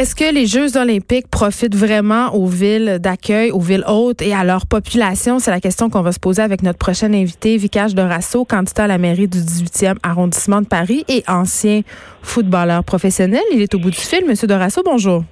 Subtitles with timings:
[0.00, 4.44] Est-ce que les Jeux olympiques profitent vraiment aux villes d'accueil, aux villes hautes et à
[4.44, 5.38] leur population?
[5.38, 8.86] C'est la question qu'on va se poser avec notre prochain invité, Vicage Dorasso, candidat à
[8.86, 11.82] la mairie du 18e arrondissement de Paris et ancien
[12.22, 13.42] footballeur professionnel.
[13.52, 14.24] Il est au bout du fil.
[14.26, 15.22] Monsieur Dorasso, bonjour.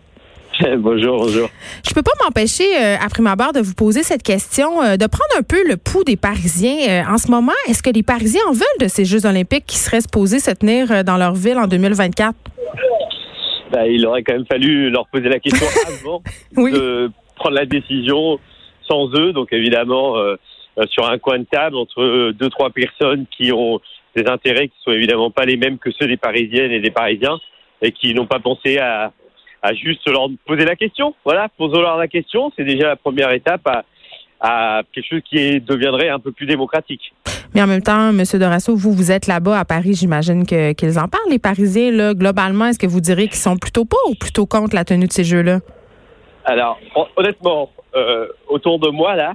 [0.79, 1.49] bonjour, bonjour.
[1.89, 5.07] Je peux pas m'empêcher, euh, après ma barre, de vous poser cette question, euh, de
[5.07, 6.77] prendre un peu le pouls des Parisiens.
[6.91, 9.79] Euh, en ce moment, est-ce que les Parisiens en veulent de ces Jeux olympiques qui
[9.79, 12.35] seraient supposés se tenir euh, dans leur ville en 2024?
[13.71, 15.67] Bah, il aurait quand même fallu leur poser la question
[16.05, 16.23] avant
[16.57, 16.73] Oui.
[16.73, 18.39] de prendre la décision
[18.89, 19.33] sans eux.
[19.33, 20.37] Donc évidemment, euh,
[20.91, 23.81] sur un coin de table entre euh, deux trois personnes qui ont
[24.17, 27.39] des intérêts qui sont évidemment pas les mêmes que ceux des Parisiennes et des Parisiens
[27.83, 29.13] et qui n'ont pas pensé à,
[29.63, 31.15] à juste leur poser la question.
[31.25, 32.51] Voilà, posons-leur la question.
[32.57, 33.85] C'est déjà la première étape à,
[34.41, 37.13] à quelque chose qui deviendrait un peu plus démocratique.
[37.55, 40.99] Mais en même temps, Monsieur Dorasso, vous, vous êtes là-bas à Paris, j'imagine que qu'ils
[40.99, 42.67] en parlent, les Parisiens, là, globalement.
[42.67, 45.25] Est-ce que vous direz qu'ils sont plutôt pas ou plutôt contre la tenue de ces
[45.25, 45.61] Jeux-là?
[46.45, 49.35] Alors, hon- honnêtement, euh, autour de moi, là,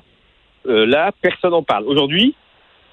[0.68, 1.86] euh, là, personne n'en parle.
[1.88, 2.36] Aujourd'hui,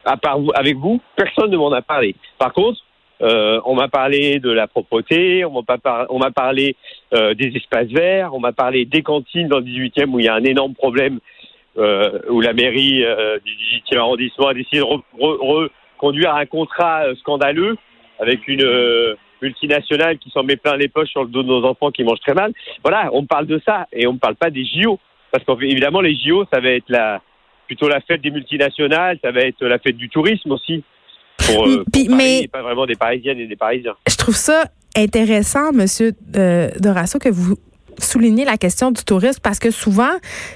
[0.04, 2.14] à part vous, avec vous, personne ne m'en a parlé.
[2.38, 2.78] Par contre,
[3.22, 6.74] euh, on m'a parlé de la propreté, on m'a par- on m'a parlé
[7.12, 10.34] des espaces verts, on m'a parlé des cantines dans le 18e où il y a
[10.34, 11.18] un énorme problème,
[11.76, 17.04] où la mairie euh, du 18e arrondissement a décidé de re- re- reconduire un contrat
[17.06, 17.76] euh, scandaleux
[18.18, 21.64] avec une euh, multinationale qui s'en met plein les poches sur le dos de nos
[21.64, 22.52] enfants qui mangent très mal.
[22.82, 24.98] Voilà, on parle de ça et on me parle pas des JO.
[25.32, 27.22] Parce qu'évidemment, les JO, ça va être la,
[27.66, 30.82] plutôt la fête des multinationales, ça va être la fête du tourisme aussi.
[31.46, 33.94] Pour, euh, Puis, pour Paris, mais- et pas vraiment des Parisiennes et des Parisiens.
[34.08, 34.64] Je trouve ça
[34.96, 37.56] intéressant, Monsieur euh, Dorasso, que vous
[38.04, 40.10] soulignez la question du tourisme parce que souvent,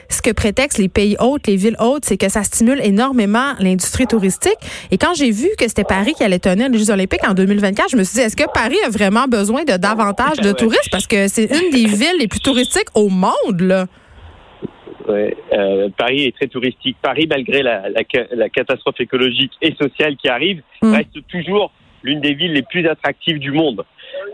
[0.09, 4.07] ce que prétextent les pays hautes, les villes hautes, c'est que ça stimule énormément l'industrie
[4.07, 4.57] touristique.
[4.91, 7.91] Et quand j'ai vu que c'était Paris qui allait tenir les Jeux olympiques en 2024,
[7.91, 10.91] je me suis dit, est-ce que Paris a vraiment besoin de davantage de touristes?
[10.91, 13.87] Parce que c'est une des villes les plus touristiques au monde, là.
[15.07, 16.97] Ouais, euh, Paris est très touristique.
[17.03, 20.93] Paris, malgré la, la, ca- la catastrophe écologique et sociale qui arrive, Mm.
[20.95, 21.73] reste toujours
[22.05, 23.85] l'une des villes les plus attractives du monde.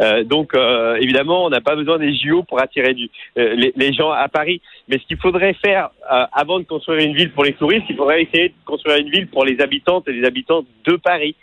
[0.03, 3.09] Euh, donc, euh, évidemment, on n'a pas besoin des JO pour attirer du,
[3.39, 4.61] euh, les, les gens à Paris.
[4.89, 5.91] Mais ce qu'il faudrait faire
[6.33, 9.29] avant de construire une ville pour les touristes, il faudrait essayer de construire une ville
[9.29, 11.35] pour les habitantes et les habitants de Paris.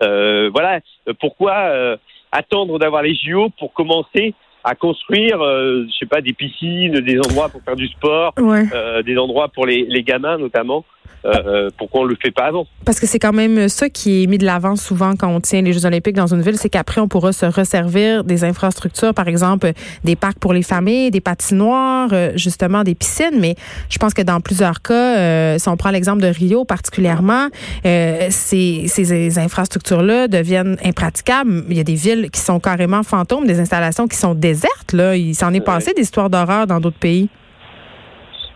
[0.00, 0.80] Voilà.
[1.18, 1.98] Pourquoi
[2.32, 7.18] attendre d'avoir les JO pour commencer à construire, euh, je sais pas, des piscines, des
[7.18, 8.64] endroits pour faire du sport, Ouais.
[8.74, 10.84] euh, des endroits pour les, les gamins notamment.
[11.24, 12.66] Euh, pourquoi on le fait pas avant?
[12.84, 15.62] Parce que c'est quand même ça qui est mis de l'avant souvent quand on tient
[15.62, 19.28] les Jeux olympiques dans une ville, c'est qu'après, on pourra se resservir des infrastructures, par
[19.28, 19.72] exemple,
[20.04, 23.38] des parcs pour les familles, des patinoires, euh, justement des piscines.
[23.38, 23.54] Mais
[23.88, 27.48] je pense que dans plusieurs cas, euh, si on prend l'exemple de Rio particulièrement,
[27.86, 31.64] euh, ces, ces infrastructures-là deviennent impraticables.
[31.68, 34.92] Il y a des villes qui sont carrément fantômes, des installations qui sont désertes.
[34.92, 35.16] Là.
[35.16, 37.28] Il s'en est passé des histoires d'horreur dans d'autres pays.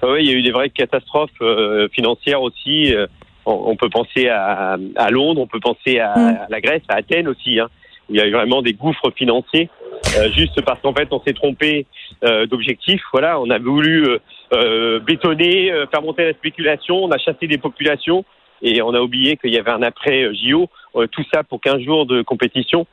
[0.05, 2.95] Ah Oui, il y a eu des vraies catastrophes euh, financières aussi.
[2.95, 3.07] Euh,
[3.47, 6.37] on, peut penser à, à Londres, on peut penser à, Mm.
[6.43, 7.69] à la Grèce, à Athènes aussi, hein,
[8.09, 9.71] où il y a eu vraiment des gouffres financiers,
[10.19, 11.87] euh, juste parce qu'en fait on s'est trompé
[12.23, 13.01] euh, d'objectif.
[13.13, 14.07] Voilà, on a voulu
[14.53, 18.27] euh, bétonner, faire monter la spéculation, on a chassé des populations
[18.61, 20.69] et on a oublié qu'il y avait un après JO.
[21.11, 22.87] Tout ça pour 15 jours de compétition.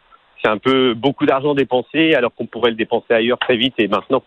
[0.43, 3.88] C'est un peu beaucoup d'argent dépensé alors qu'on pourrait le dépenser ailleurs très vite et
[3.88, 4.23] maintenant.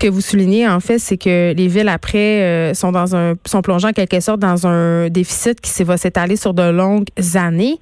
[0.00, 3.34] Ce que vous soulignez, en fait, c'est que les villes après euh, sont dans un
[3.44, 7.78] sont plongées en quelque sorte dans un déficit qui va s'étaler sur de longues années.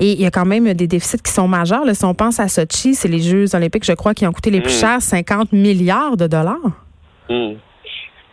[0.00, 1.84] Et il y a quand même des déficits qui sont majeurs.
[1.84, 4.50] Là, si on pense à Sochi, c'est les Jeux olympiques, je crois, qui ont coûté
[4.50, 4.80] les plus Mm.
[4.80, 6.56] chers, 50 milliards de dollars.
[7.28, 7.52] Hmm.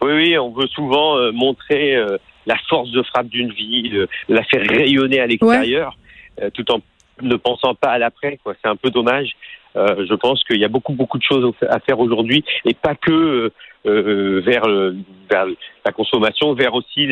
[0.02, 2.18] Oui, oui, on veut souvent euh, montrer euh,
[2.48, 5.96] la force de frappe d'une ville, la faire rayonner à l'extérieur,
[6.56, 6.80] tout en
[7.22, 8.40] ne pensant pas à l'après.
[8.64, 9.30] C'est un peu dommage.
[9.78, 12.96] Euh, je pense qu'il y a beaucoup, beaucoup de choses à faire aujourd'hui, et pas
[12.96, 13.50] que euh,
[13.86, 14.66] euh, vers,
[15.86, 17.08] la consommation, vers aussi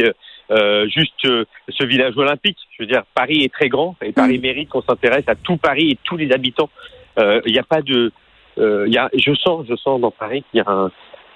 [0.51, 1.27] euh, juste
[1.69, 2.57] ce village olympique.
[2.77, 5.91] Je veux dire, Paris est très grand, et Paris mérite qu'on s'intéresse à tout Paris
[5.91, 6.69] et tous les habitants.
[7.17, 8.11] Il n'y a pas de...
[8.57, 10.91] y a, je sens, je sens dans Paris qu'il y a un,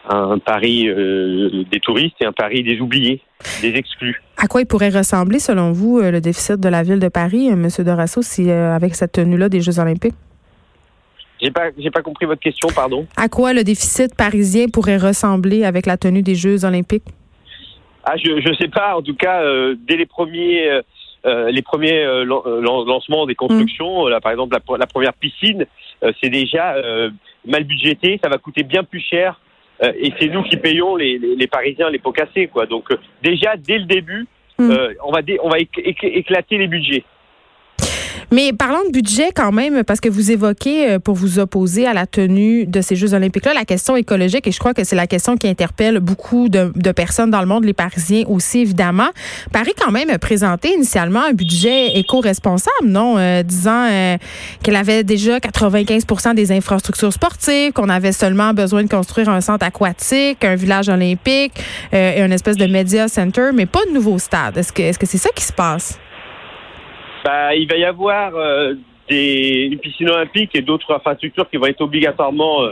[0.09, 3.21] un Paris euh, des touristes et un Paris des oubliés,
[3.61, 4.21] des exclus.
[4.37, 7.67] À quoi il pourrait ressembler, selon vous, le déficit de la ville de Paris, M.
[7.79, 10.15] Dorasso, si, euh, avec cette tenue-là des Jeux olympiques?
[11.41, 13.06] J'ai pas, j'ai pas compris votre question, pardon.
[13.15, 17.06] À quoi le déficit parisien pourrait ressembler avec la tenue des Jeux olympiques?
[18.03, 18.95] Ah, je, je sais pas.
[18.97, 20.81] En tout cas, euh, dès les premiers, euh,
[21.25, 25.13] euh les premiers euh, lan- lan- lancements des constructions, là, par exemple, la, la première
[25.13, 25.65] piscine,
[26.21, 26.75] c'est déjà
[27.45, 28.19] mal budgété.
[28.24, 29.39] Ça va coûter bien plus cher.
[29.81, 32.65] et c'est nous qui payons les, les, les Parisiens les pots cassés, quoi.
[32.65, 32.88] Donc,
[33.24, 34.27] déjà, dès le début,
[34.62, 34.75] Mm.
[35.06, 37.06] on va, dé- on va éc- éc- éclater les budgets.
[38.31, 41.93] Mais parlons de budget quand même, parce que vous évoquez euh, pour vous opposer à
[41.93, 45.07] la tenue de ces Jeux olympiques-là la question écologique, et je crois que c'est la
[45.07, 49.09] question qui interpelle beaucoup de, de personnes dans le monde, les Parisiens aussi évidemment.
[49.51, 54.17] Paris quand même a présenté initialement un budget éco-responsable, non, euh, disant euh,
[54.63, 59.65] qu'elle avait déjà 95% des infrastructures sportives, qu'on avait seulement besoin de construire un centre
[59.65, 61.53] aquatique, un village olympique
[61.93, 64.57] euh, et un espèce de media center, mais pas de nouveau stade.
[64.57, 65.97] Est-ce que est-ce que c'est ça qui se passe?
[67.24, 68.74] Bah, il va y avoir euh,
[69.10, 72.71] des une piscine olympique et d'autres infrastructures qui vont être obligatoirement euh,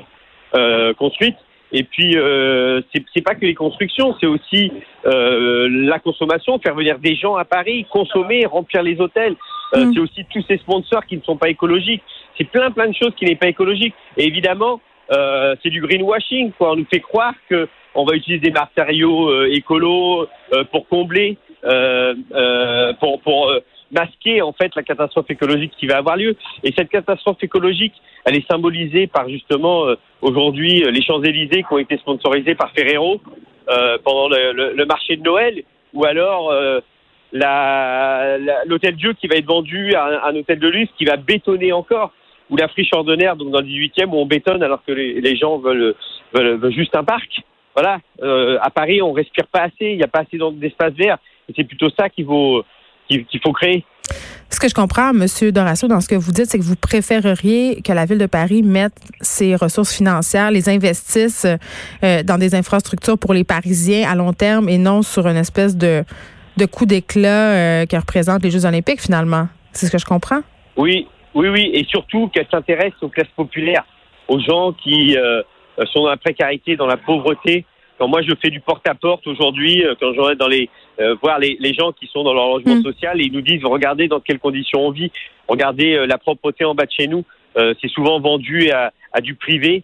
[0.56, 1.38] euh, construites.
[1.74, 4.72] Et puis, euh, c'est c'est pas que les constructions, c'est aussi
[5.06, 9.36] euh, la consommation, faire venir des gens à Paris, consommer, remplir les hôtels.
[9.76, 9.94] Euh, Mm.
[9.94, 12.04] C'est aussi tous ces sponsors qui ne sont pas écologiques.
[12.38, 13.94] C'est plein plein de choses qui n'est pas écologique.
[14.16, 14.80] Et évidemment,
[15.12, 16.52] euh, c'est du greenwashing.
[16.54, 16.72] Quoi.
[16.72, 21.38] On nous fait croire que on va utiliser des matériaux euh, écolos euh, pour combler,
[21.64, 23.60] euh, euh, pour pour euh,
[23.92, 26.36] masquer en fait la catastrophe écologique qui va avoir lieu.
[26.64, 27.94] Et cette catastrophe écologique,
[28.26, 32.72] elle est symbolisée par justement euh, aujourd'hui euh, les Champs-Élysées qui ont été sponsorisés par
[32.72, 33.22] Ferrero
[33.70, 35.62] euh, pendant le, marché de Noël,
[35.94, 36.80] ou alors euh,
[38.66, 42.14] l'hôtel Dieu qui va être vendu à un, hôtel de luxe qui va bétonner encore,
[42.50, 45.58] ou la friche ordonnaire donc dans le 18e où on bétonne alors que les, gens
[45.58, 45.96] veulent,
[46.34, 47.42] veulent, veulent juste un parc.
[47.76, 51.18] Voilà, Euh, à Paris on respire pas assez, il n'y a pas assez d'espace vert,
[51.50, 52.64] et c'est plutôt ça qu'il faut
[53.08, 53.84] qu'il faut créer.
[54.50, 57.82] Ce que je comprends, Monsieur Dorasso, dans ce que vous dites, c'est que vous préféreriez
[57.82, 61.46] que la ville de Paris mette ses ressources financières, les investisse
[62.04, 65.76] euh, dans des infrastructures pour les Parisiens à long terme et non sur une espèce
[65.76, 66.04] de,
[66.56, 69.48] de coup d'éclat euh, que représentent les Jeux olympiques, finalement.
[69.74, 70.40] C'est ce que je comprends?
[70.78, 73.86] Oui, oui, oui, et surtout qu'elle s'intéresse aux classes populaires,
[74.30, 75.42] aux gens qui euh,
[75.92, 77.66] sont dans la précarité, dans la pauvreté.
[77.98, 81.40] Quand moi je fais du porte-à-porte aujourd'hui, euh, quand je vais dans les euh, voir
[81.40, 82.84] les, les gens qui sont dans leur logement Mm.
[82.84, 85.12] social et ils nous disent regardez dans quelles conditions on vit,
[85.48, 87.24] regardez euh, la propreté en bas de chez nous,
[87.58, 89.84] euh, c'est souvent vendu à, à du privé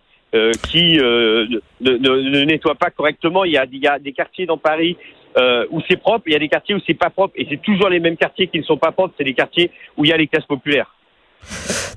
[0.69, 3.45] qui ne, ne, ne nettoie pas correctement.
[3.45, 4.97] Il y a, il y a des quartiers dans Paris
[5.37, 7.61] euh, où c'est propre, il y a des quartiers où c'est pas propre et c'est
[7.61, 10.11] toujours les mêmes quartiers qui ne sont pas propres, c'est les quartiers où il y
[10.13, 10.91] a les classes populaires.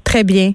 [0.05, 0.53] Très bien.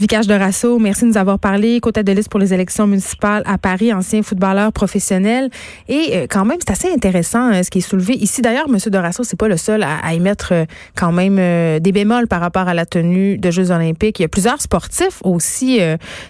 [0.00, 1.80] Vicage de Rasso, merci de nous avoir parlé.
[1.80, 5.50] Côte de liste pour les élections municipales à Paris, ancien footballeur professionnel.
[5.88, 8.40] Et euh, quand même, c'est assez intéressant euh, ce qui est soulevé ici.
[8.40, 10.64] D'ailleurs, Monsieur de Rasso, c'est pas le seul à, à émettre euh,
[10.94, 14.20] quand même des bémols par rapport à la tenue de Jeux olympiques.
[14.20, 15.80] Il y a plusieurs sportifs aussi.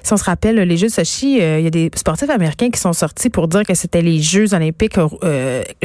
[0.03, 2.81] si on se rappelle, les Jeux Sochi, euh, il y a des sportifs américains qui
[2.81, 4.97] sont sortis pour dire que c'était les Jeux olympiques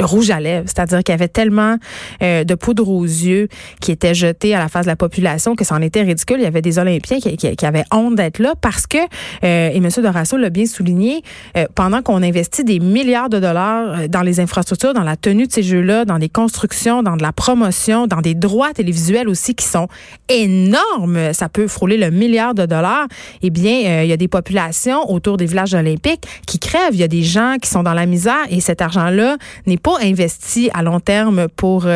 [0.00, 0.64] rouge à lèvres.
[0.68, 1.76] C'est-à-dire qu'il y avait tellement
[2.22, 3.48] de poudre aux yeux
[3.82, 6.36] qui était jetée à la face de la population que c'en était ridicule.
[6.38, 9.76] Il y avait des Olympiens qui, qui, qui honte d'être là parce que, euh, et
[9.76, 9.88] M.
[9.96, 11.22] Dorasso l'a bien souligné,
[11.56, 15.46] euh, pendant qu'on investit des milliards de dollars euh, dans les infrastructures, dans la tenue
[15.46, 19.54] de ces Jeux-là, dans des constructions, dans de la promotion, dans des droits télévisuels aussi
[19.54, 19.88] qui sont
[20.28, 23.06] énormes, ça peut frôler le milliard de dollars,
[23.42, 26.94] eh bien, il y a des populations autour des villages olympiques qui crèvent.
[26.94, 29.96] Il y a des gens qui sont dans la misère et cet argent-là n'est pas
[30.02, 31.86] investi à long terme pour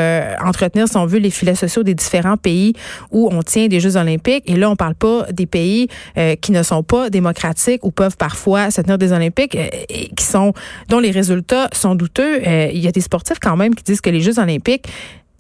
[0.45, 2.75] entretenir, si on veut, les filets sociaux des différents pays
[3.11, 4.45] où on tient des Jeux olympiques.
[4.47, 5.68] Et là, on parle pas des pays
[6.17, 10.09] euh, qui ne sont pas démocratiques ou peuvent parfois se tenir des Olympiques euh, et
[10.15, 10.53] qui sont
[10.89, 12.41] dont les résultats sont douteux.
[12.47, 14.87] Euh, il y a des sportifs quand même qui disent que les Jeux olympiques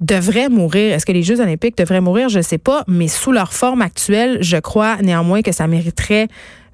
[0.00, 0.94] devraient mourir.
[0.94, 2.28] Est-ce que les Jeux olympiques devraient mourir?
[2.28, 6.28] Je ne sais pas, mais sous leur forme actuelle, je crois néanmoins que ça mériterait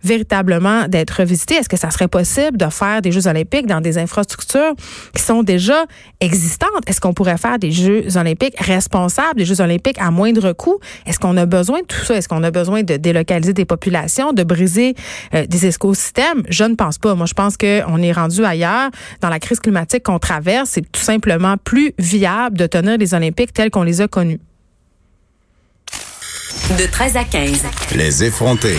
[0.05, 1.55] véritablement d'être revisité.
[1.55, 4.75] Est-ce que ça serait possible de faire des Jeux olympiques dans des infrastructures
[5.15, 5.85] qui sont déjà
[6.21, 6.71] existantes?
[6.87, 10.79] Est-ce qu'on pourrait faire des Jeux olympiques responsables, des Jeux olympiques à moindre coût?
[11.07, 12.15] Est-ce qu'on a besoin de tout ça?
[12.15, 14.95] Est-ce qu'on a besoin de délocaliser des populations, de briser
[15.35, 16.43] euh, des écosystèmes?
[16.49, 17.15] Je ne pense pas.
[17.15, 18.91] Moi, je pense qu'on est rendu ailleurs.
[19.21, 23.53] Dans la crise climatique qu'on traverse, c'est tout simplement plus viable de tenir les Olympiques
[23.53, 24.41] tels qu'on les a connus.
[26.79, 27.63] De 13 à 15.
[27.95, 28.77] Les effronter.